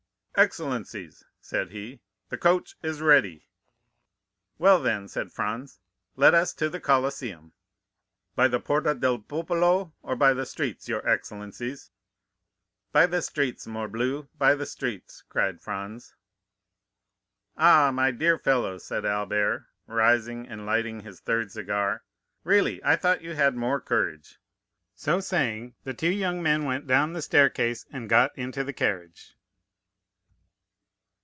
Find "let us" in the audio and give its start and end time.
6.15-6.51